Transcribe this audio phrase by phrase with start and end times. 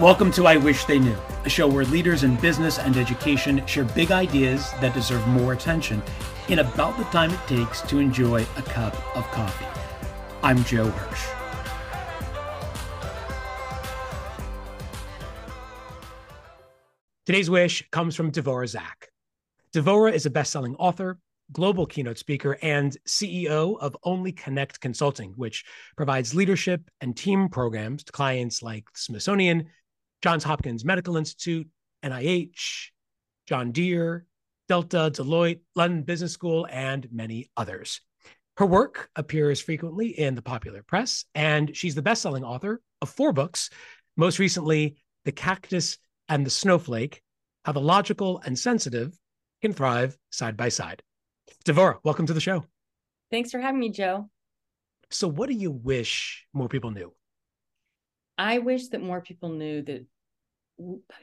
[0.00, 3.82] Welcome to I Wish They Knew, a show where leaders in business and education share
[3.82, 6.00] big ideas that deserve more attention
[6.48, 9.66] in about the time it takes to enjoy a cup of coffee.
[10.44, 11.26] I'm Joe Hirsch.
[17.26, 19.08] Today's wish comes from Devora Zack.
[19.74, 21.18] Devora is a best-selling author,
[21.50, 25.64] global keynote speaker, and CEO of Only Connect Consulting, which
[25.96, 29.68] provides leadership and team programs to clients like Smithsonian,
[30.22, 31.68] Johns Hopkins Medical Institute,
[32.04, 32.88] NIH,
[33.46, 34.26] John Deere,
[34.68, 38.00] Delta, Deloitte, London Business School, and many others.
[38.56, 43.08] Her work appears frequently in the popular press, and she's the best selling author of
[43.08, 43.70] four books,
[44.16, 45.98] most recently, The Cactus
[46.28, 47.22] and the Snowflake
[47.64, 49.16] How the Logical and Sensitive
[49.62, 51.02] Can Thrive Side by Side.
[51.64, 52.64] Devora, welcome to the show.
[53.30, 54.28] Thanks for having me, Joe.
[55.10, 57.12] So, what do you wish more people knew?
[58.38, 60.06] I wish that more people knew that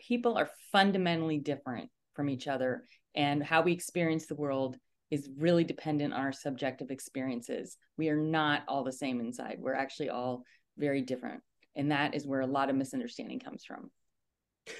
[0.08, 2.84] people are fundamentally different from each other
[3.16, 4.78] and how we experience the world
[5.10, 7.78] is really dependent on our subjective experiences.
[7.98, 9.58] We are not all the same inside.
[9.60, 10.44] We're actually all
[10.78, 11.42] very different.
[11.76, 13.92] And that is where a lot of misunderstanding comes from.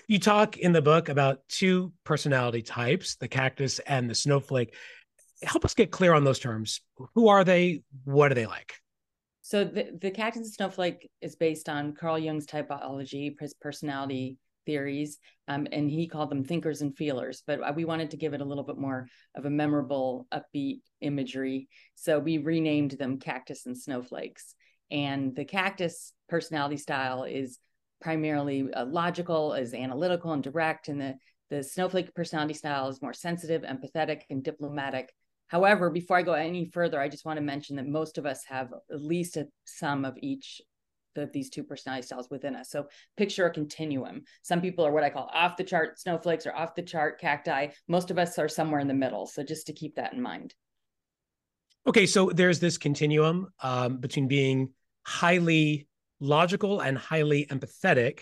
[0.08, 4.74] You talk in the book about two personality types, the cactus and the snowflake.
[5.44, 6.82] Help us get clear on those terms.
[7.14, 7.84] Who are they?
[8.04, 8.76] What are they like?
[9.46, 15.20] So the, the cactus and snowflake is based on Carl Jung's typology, his personality theories,
[15.48, 17.44] um, and he called them thinkers and feelers.
[17.46, 20.80] But uh, we wanted to give it a little bit more of a memorable, upbeat
[21.00, 21.68] imagery.
[21.94, 24.56] So we renamed them cactus and snowflakes.
[24.90, 27.60] And the cactus personality style is
[28.02, 31.16] primarily uh, logical, is analytical and direct, and the
[31.52, 35.14] the snowflake personality style is more sensitive, empathetic, and diplomatic
[35.48, 38.44] However, before I go any further, I just want to mention that most of us
[38.46, 40.62] have at least a, some of each
[41.18, 42.70] of these two personality styles within us.
[42.70, 44.24] So picture a continuum.
[44.42, 47.68] Some people are what I call off the chart snowflakes or off the chart cacti.
[47.88, 49.26] Most of us are somewhere in the middle.
[49.26, 50.54] So just to keep that in mind.
[51.88, 54.74] Okay, so there's this continuum um, between being
[55.06, 55.88] highly
[56.20, 58.22] logical and highly empathetic.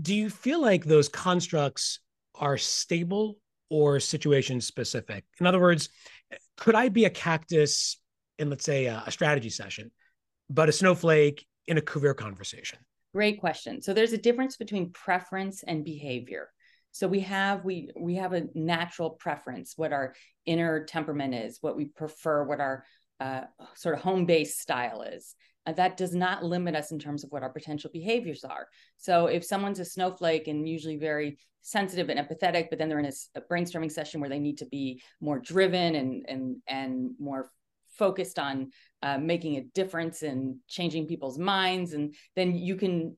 [0.00, 2.00] Do you feel like those constructs
[2.34, 3.38] are stable
[3.70, 5.24] or situation specific?
[5.40, 5.88] In other words,
[6.56, 7.98] could I be a cactus
[8.38, 9.90] in, let's say, a, a strategy session,
[10.50, 12.78] but a snowflake in a career conversation?
[13.14, 13.80] Great question.
[13.80, 16.50] So there's a difference between preference and behavior.
[16.92, 20.14] So we have we we have a natural preference, what our
[20.46, 22.84] inner temperament is, what we prefer, what our
[23.20, 23.42] uh,
[23.74, 25.34] sort of home base style is.
[25.66, 28.68] And that does not limit us in terms of what our potential behaviors are.
[28.96, 33.06] So if someone's a snowflake and usually very sensitive and empathetic, but then they're in
[33.06, 37.50] a, a brainstorming session where they need to be more driven and and and more
[37.98, 38.70] focused on
[39.02, 43.16] uh, making a difference and changing people's minds, and then you can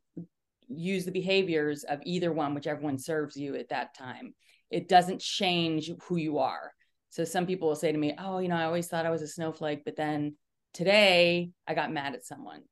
[0.69, 4.35] use the behaviors of either one, whichever one serves you at that time.
[4.71, 6.73] It doesn't change who you are.
[7.11, 9.23] So some people will say to me, "Oh, you know, I always thought I was
[9.23, 10.37] a snowflake, but then
[10.79, 12.63] today I got mad at someone."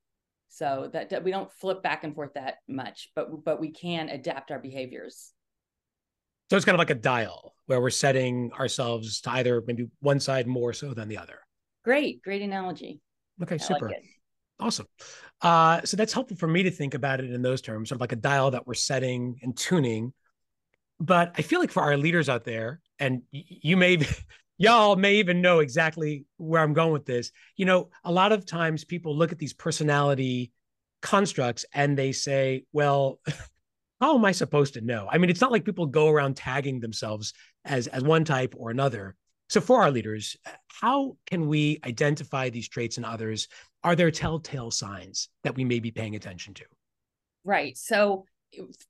[0.49, 4.09] So that, that we don't flip back and forth that much, but but we can
[4.09, 5.33] adapt our behaviors.
[6.49, 10.21] So it's kind of like a dial where we're setting ourselves to either maybe one
[10.21, 11.41] side more so than the other.
[11.85, 13.01] Great, great analogy.
[13.43, 13.89] Okay, I super.
[13.89, 14.05] Like
[14.61, 14.87] awesome.
[15.43, 18.01] Uh, so that's helpful for me to think about it in those terms, sort of
[18.01, 20.13] like a dial that we're setting and tuning.
[21.01, 23.99] But I feel like for our leaders out there, and you may,
[24.59, 27.31] y'all may even know exactly where I'm going with this.
[27.57, 30.53] You know, a lot of times people look at these personality
[31.03, 33.21] constructs and they say, well,
[34.01, 35.09] how am I supposed to know?
[35.11, 37.33] I mean, it's not like people go around tagging themselves
[37.65, 39.17] as as one type or another.
[39.49, 40.37] So for our leaders,
[40.69, 43.49] how can we identify these traits in others?
[43.85, 46.65] Are there telltale signs that we may be paying attention to?
[47.45, 47.77] Right.
[47.77, 48.25] So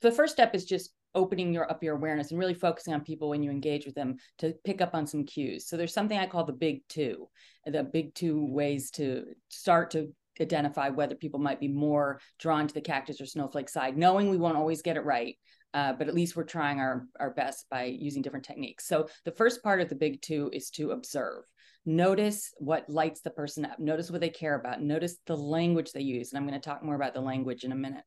[0.00, 3.30] the first step is just opening your up your awareness and really focusing on people
[3.30, 5.66] when you engage with them to pick up on some cues.
[5.66, 7.28] So there's something I call the big two,
[7.64, 12.74] the big two ways to start to identify whether people might be more drawn to
[12.74, 15.36] the cactus or snowflake side, knowing we won't always get it right.
[15.74, 18.86] Uh, but at least we're trying our, our best by using different techniques.
[18.86, 21.44] So the first part of the big two is to observe.
[21.84, 23.78] Notice what lights the person up.
[23.78, 24.80] Notice what they care about.
[24.80, 26.32] Notice the language they use.
[26.32, 28.04] And I'm going to talk more about the language in a minute.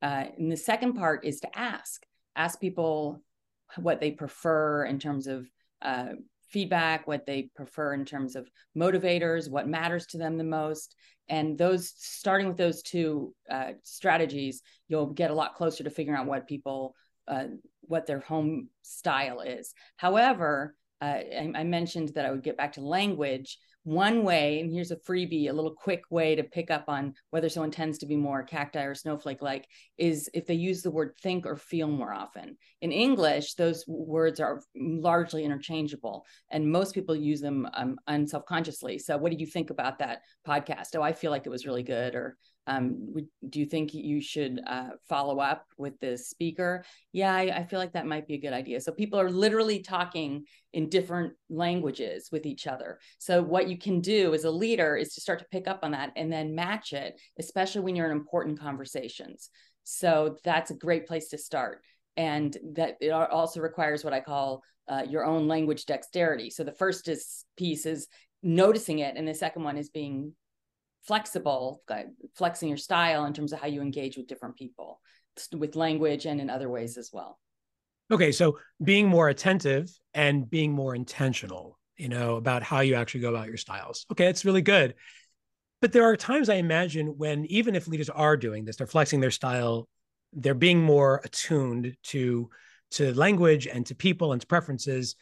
[0.00, 2.02] Uh, and the second part is to ask.
[2.36, 3.22] Ask people
[3.76, 5.46] what they prefer in terms of
[5.82, 6.14] uh,
[6.48, 10.94] feedback, what they prefer in terms of motivators, what matters to them the most.
[11.28, 16.18] And those, starting with those two uh, strategies, you'll get a lot closer to figuring
[16.18, 16.96] out what people,
[17.28, 17.44] uh,
[17.82, 19.72] what their home style is.
[19.96, 23.58] However, uh, I, I, mentioned that I would get back to language.
[23.84, 27.48] one way, and here's a freebie, a little quick way to pick up on whether
[27.48, 29.66] someone tends to be more cacti or snowflake like,
[29.96, 32.56] is if they use the word think or feel more often.
[32.82, 38.98] In English, those words are largely interchangeable, and most people use them um, unself consciously.
[38.98, 40.94] So, what did you think about that podcast?
[40.94, 42.36] Oh, I feel like it was really good, or
[42.70, 43.12] um,
[43.48, 46.84] do you think you should uh, follow up with the speaker?
[47.12, 48.80] Yeah, I, I, feel like that might be a good idea.
[48.80, 53.00] So people are literally talking in different languages with each other.
[53.18, 55.90] So what you can do as a leader is to start to pick up on
[55.92, 59.50] that and then match it, especially when you're in important conversations.
[59.82, 61.82] So that's a great place to start.
[62.16, 66.50] And that it also requires what I call uh, your own language dexterity.
[66.50, 68.06] So the first is piece is
[68.44, 70.34] noticing it, and the second one is being
[71.02, 71.82] flexible,
[72.34, 75.00] flexing your style in terms of how you engage with different people,
[75.56, 77.38] with language and in other ways as well.
[78.10, 83.20] Okay, so being more attentive and being more intentional, you know, about how you actually
[83.20, 84.04] go about your styles.
[84.10, 84.94] Okay, it's really good.
[85.80, 89.20] But there are times I imagine when even if leaders are doing this, they're flexing
[89.20, 89.88] their style,
[90.32, 92.50] they're being more attuned to
[92.92, 95.14] to language and to people and to preferences.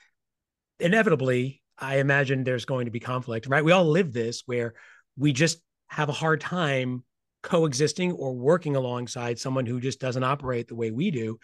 [0.80, 3.64] Inevitably, I imagine there's going to be conflict, right?
[3.64, 4.74] We all live this where
[5.16, 7.04] we just have a hard time
[7.42, 11.38] coexisting or working alongside someone who just doesn't operate the way we do.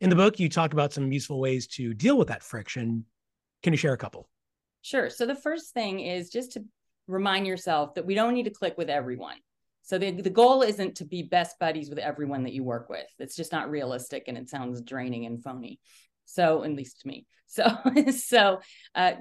[0.00, 3.04] In the book, you talk about some useful ways to deal with that friction.
[3.62, 4.28] Can you share a couple?
[4.82, 5.08] Sure.
[5.08, 6.64] So the first thing is just to
[7.06, 9.36] remind yourself that we don't need to click with everyone.
[9.82, 13.06] So the, the goal isn't to be best buddies with everyone that you work with.
[13.18, 15.78] It's just not realistic and it sounds draining and phony.
[16.24, 17.26] So, at least to me.
[17.46, 17.76] So,
[18.10, 18.60] so
[18.94, 19.12] uh,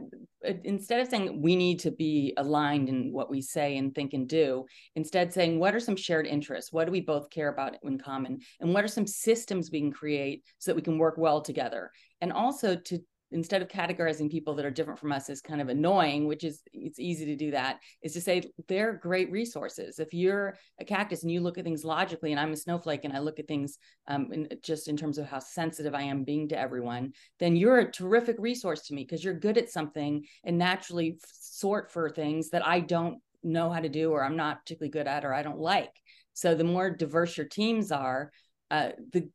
[0.63, 4.27] instead of saying we need to be aligned in what we say and think and
[4.27, 4.65] do,
[4.95, 6.73] instead saying what are some shared interests?
[6.73, 8.39] What do we both care about in common?
[8.59, 11.91] And what are some systems we can create so that we can work well together?
[12.21, 12.99] And also to
[13.33, 16.61] instead of categorizing people that are different from us as kind of annoying, which is
[16.71, 19.99] it's easy to do that, is to say they're great resources.
[19.99, 23.13] If you're a cactus and you look at things logically, and I'm a snowflake and
[23.13, 23.77] I look at things
[24.07, 27.79] um, in, just in terms of how sensitive I am being to everyone, then you're
[27.79, 32.49] a terrific resource to me because you're good at something and naturally sort for things
[32.51, 35.43] that I don't know how to do or I'm not particularly good at or I
[35.43, 35.91] don't like.
[36.33, 38.31] So the more diverse your teams are,
[38.71, 39.29] uh, the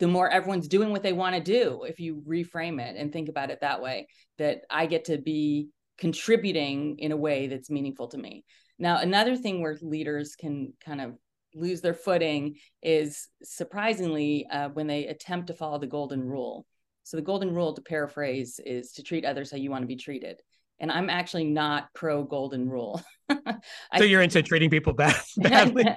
[0.00, 3.28] the more everyone's doing what they want to do if you reframe it and think
[3.28, 4.06] about it that way
[4.38, 5.68] that i get to be
[5.98, 8.44] contributing in a way that's meaningful to me.
[8.78, 11.14] Now another thing where leaders can kind of
[11.54, 16.66] lose their footing is surprisingly uh, when they attempt to follow the golden rule.
[17.04, 19.96] So the golden rule to paraphrase is to treat others how you want to be
[19.96, 20.40] treated.
[20.80, 23.00] And i'm actually not pro golden rule
[23.96, 25.84] so you're into treating people bad, badly?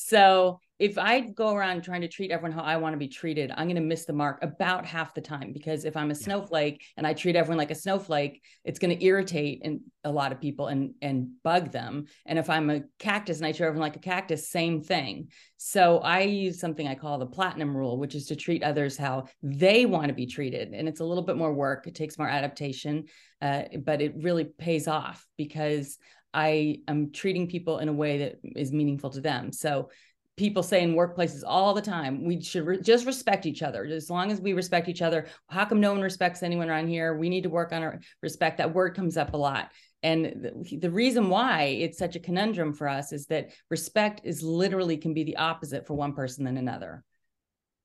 [0.00, 3.50] So if I go around trying to treat everyone how I want to be treated,
[3.50, 6.20] I'm going to miss the mark about half the time because if I'm a yeah.
[6.20, 10.30] snowflake and I treat everyone like a snowflake, it's going to irritate and a lot
[10.30, 12.06] of people and and bug them.
[12.26, 15.30] And if I'm a cactus and I treat everyone like a cactus, same thing.
[15.56, 19.24] So I use something I call the platinum rule, which is to treat others how
[19.42, 21.86] they want to be treated, and it's a little bit more work.
[21.88, 23.06] It takes more adaptation,
[23.42, 25.98] uh, but it really pays off because
[26.32, 29.50] I am treating people in a way that is meaningful to them.
[29.50, 29.90] So
[30.38, 33.84] people say in workplaces all the time we should re- just respect each other.
[33.84, 37.16] As long as we respect each other how come no one respects anyone around here?
[37.16, 39.72] We need to work on our respect that word comes up a lot.
[40.02, 44.42] And the, the reason why it's such a conundrum for us is that respect is
[44.42, 47.04] literally can be the opposite for one person than another.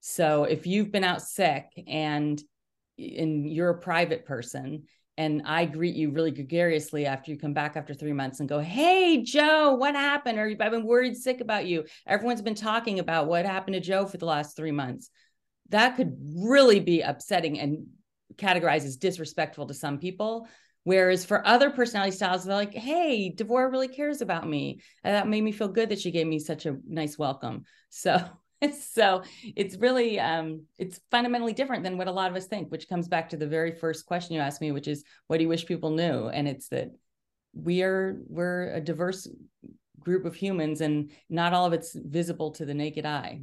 [0.01, 2.41] So if you've been out sick and
[2.99, 4.83] and you're a private person
[5.17, 8.59] and I greet you really gregariously after you come back after three months and go,
[8.59, 10.39] Hey, Joe, what happened?
[10.39, 11.85] Or I've been worried sick about you.
[12.07, 15.09] Everyone's been talking about what happened to Joe for the last three months.
[15.69, 17.87] That could really be upsetting and
[18.35, 20.47] categorized as disrespectful to some people.
[20.83, 24.81] Whereas for other personality styles, they're like, hey, Devora really cares about me.
[25.03, 27.63] And that made me feel good that she gave me such a nice welcome.
[27.89, 28.19] So
[28.79, 29.23] so
[29.55, 33.07] it's really um, it's fundamentally different than what a lot of us think which comes
[33.07, 35.65] back to the very first question you asked me which is what do you wish
[35.65, 36.27] people knew?
[36.27, 36.91] And it's that
[37.53, 39.27] we are we're a diverse
[39.99, 43.41] group of humans and not all of it's visible to the naked eye.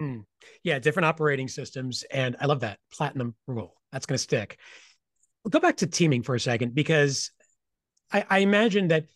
[0.00, 0.24] Mm.
[0.64, 2.78] yeah different operating systems and i love that.
[2.92, 3.76] Platinum rule.
[3.92, 4.58] That's going to stick.
[5.44, 7.30] We'll go back to teaming for a second because
[8.12, 9.06] I, I imagine that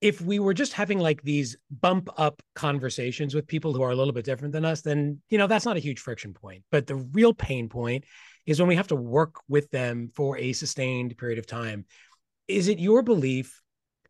[0.00, 3.94] if we were just having like these bump up conversations with people who are a
[3.94, 6.64] little bit different than us, then, you know, that's not a huge friction point.
[6.70, 8.04] But the real pain point
[8.44, 11.86] is when we have to work with them for a sustained period of time.
[12.46, 13.62] Is it your belief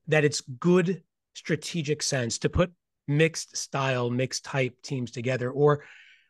[0.08, 1.02] that it's good
[1.34, 2.72] strategic sense to put
[3.06, 5.50] mixed style, mixed type teams together?
[5.50, 5.84] Or,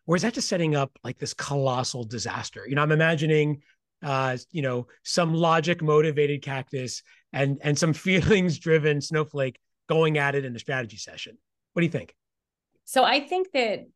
[0.07, 2.65] or is that just setting up like this colossal disaster?
[2.69, 3.63] You know, I'm imagining
[4.03, 10.35] uh, you know, some logic motivated cactus and and some feelings driven snowflake going at
[10.35, 11.37] it in a strategy session.
[11.73, 12.15] What do you think?
[12.85, 13.87] So I think that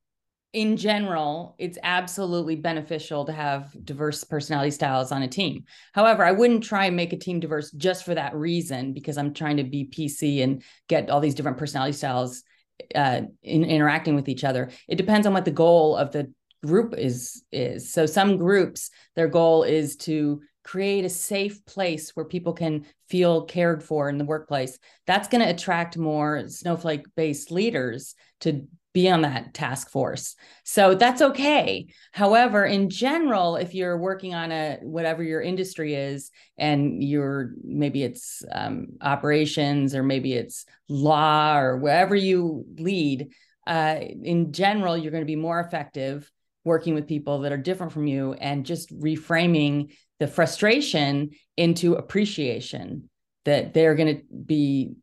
[0.53, 5.65] in general, it's absolutely beneficial to have diverse personality styles on a team.
[5.93, 9.33] However, I wouldn't try and make a team diverse just for that reason because I'm
[9.33, 12.43] trying to be PC and get all these different personality styles
[12.97, 14.71] uh, in interacting with each other.
[14.89, 16.33] It depends on what the goal of the
[16.65, 17.93] group is is.
[17.93, 23.45] So some groups, their goal is to create a safe place where people can feel
[23.45, 24.79] cared for in the workplace.
[25.07, 30.35] That's going to attract more snowflake based leaders to be on that task force.
[30.65, 31.87] So that's okay.
[32.13, 38.03] However, in general, if you're working on a whatever your industry is, and you're maybe
[38.03, 43.29] it's um, operations or maybe it's law or wherever you lead,
[43.67, 46.31] uh, in general, you're going to be more effective
[46.65, 53.09] working with people that are different from you and just reframing the frustration into appreciation
[53.45, 54.95] that they're going to be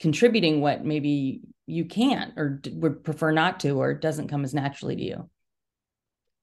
[0.00, 4.96] contributing what maybe you can't or would prefer not to or doesn't come as naturally
[4.96, 5.30] to you.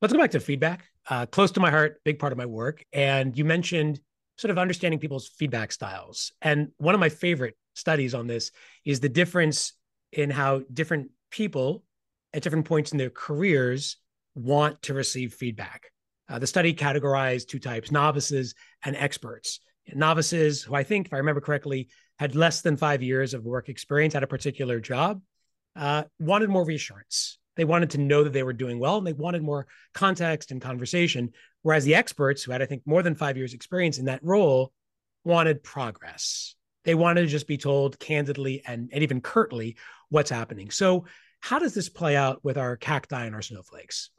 [0.01, 0.85] Let's go back to feedback.
[1.09, 2.83] Uh, close to my heart big part of my work.
[2.93, 3.99] And you mentioned
[4.38, 6.31] sort of understanding people's feedback styles.
[6.41, 8.51] And one of my favorite studies on this
[8.85, 9.73] is the difference
[10.13, 11.83] in how different people
[12.33, 13.97] at different points in their careers
[14.39, 15.91] want to receive feedback
[16.29, 19.60] uh, the study categorized two types novices and experts
[19.93, 23.69] novices who i think if i remember correctly had less than five years of work
[23.69, 25.22] experience at a particular job,
[25.77, 27.39] uh, wanted more reassurance.
[27.55, 30.62] They wanted to know that they were doing well and they wanted more context and
[30.62, 31.31] conversation.
[31.62, 34.74] Whereas the experts, who had, I think, more than five years' experience in that role,
[35.24, 36.55] wanted progress.
[36.84, 39.77] They wanted to just be told candidly and, and even curtly
[40.10, 40.72] what's happening.
[40.72, 41.05] So,
[41.41, 44.10] how does this play out with our cacti and our snowflakes?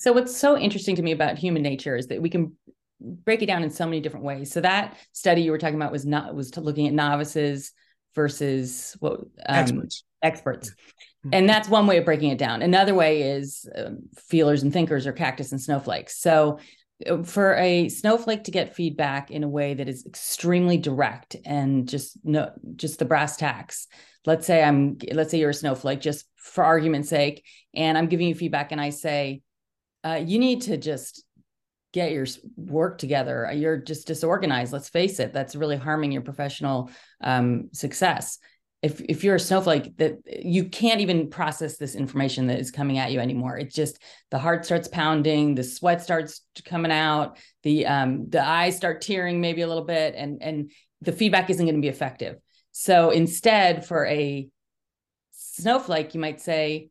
[0.00, 2.56] So, what's so interesting to me about human nature is that we can
[3.00, 4.50] break it down in so many different ways.
[4.50, 7.72] So that study you were talking about was not was looking at novices
[8.14, 10.04] versus what um, experts.
[10.22, 10.70] Experts.
[10.70, 11.30] Mm-hmm.
[11.34, 12.62] And that's one way of breaking it down.
[12.62, 16.18] Another way is um, feelers and thinkers or cactus and snowflakes.
[16.18, 16.60] So
[17.06, 21.86] uh, for a snowflake to get feedback in a way that is extremely direct and
[21.86, 23.86] just no just the brass tacks
[24.26, 27.42] let's say i'm let's say you're a snowflake just for argument's sake
[27.74, 29.40] and i'm giving you feedback and i say
[30.04, 31.24] uh, you need to just
[31.92, 32.26] get your
[32.56, 33.50] work together.
[33.52, 34.72] You're just disorganized.
[34.72, 35.32] Let's face it.
[35.32, 36.90] That's really harming your professional
[37.22, 38.38] um, success.
[38.82, 42.96] If if you're a snowflake, that you can't even process this information that is coming
[42.96, 43.58] at you anymore.
[43.58, 48.76] It's just the heart starts pounding, the sweat starts coming out, the um, the eyes
[48.76, 50.70] start tearing maybe a little bit, and and
[51.02, 52.36] the feedback isn't going to be effective.
[52.72, 54.48] So instead, for a
[55.32, 56.88] snowflake, you might say,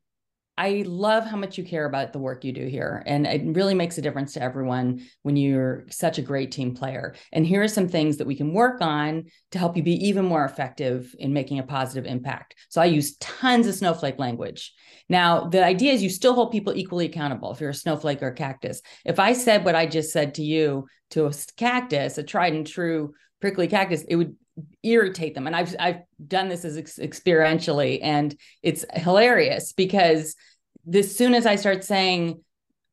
[0.59, 3.01] I love how much you care about the work you do here.
[3.05, 7.15] And it really makes a difference to everyone when you're such a great team player.
[7.31, 10.25] And here are some things that we can work on to help you be even
[10.25, 12.55] more effective in making a positive impact.
[12.67, 14.73] So I use tons of snowflake language.
[15.07, 18.27] Now, the idea is you still hold people equally accountable if you're a snowflake or
[18.27, 18.81] a cactus.
[19.05, 22.67] If I said what I just said to you to a cactus, a tried and
[22.67, 24.35] true prickly cactus, it would
[24.83, 25.47] irritate them.
[25.47, 30.35] And I've I've done this as ex- experientially, and it's hilarious because
[30.93, 32.43] as soon as I start saying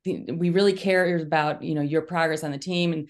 [0.04, 3.08] we really care about you know your progress on the team and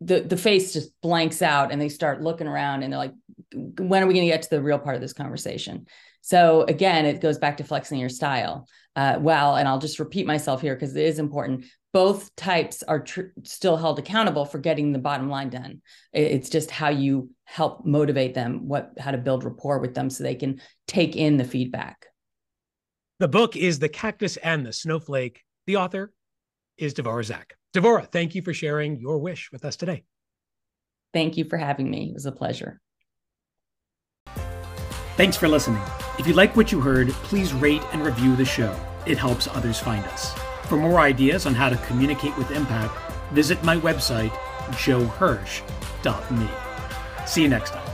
[0.00, 3.14] the the face just blanks out and they start looking around and they're like
[3.52, 5.86] when are we going to get to the real part of this conversation?
[6.20, 8.66] So again it goes back to flexing your style.
[8.96, 11.64] Uh, well and i'll just repeat myself here because it is important.
[11.92, 15.80] Both types are tr- still held accountable for getting the bottom line done.
[16.12, 20.22] It's just how you help motivate them what how to build rapport with them so
[20.22, 22.07] they can take in the feedback
[23.18, 25.42] the book is The Cactus and the Snowflake.
[25.66, 26.12] The author
[26.76, 27.54] is Devora Zack.
[27.74, 30.04] Devora, thank you for sharing your wish with us today.
[31.12, 32.10] Thank you for having me.
[32.10, 32.80] It was a pleasure.
[35.16, 35.82] Thanks for listening.
[36.18, 38.74] If you like what you heard, please rate and review the show.
[39.04, 40.32] It helps others find us.
[40.66, 42.94] For more ideas on how to communicate with impact,
[43.32, 44.30] visit my website,
[44.70, 46.48] joehirsch.me.
[47.26, 47.87] See you next time.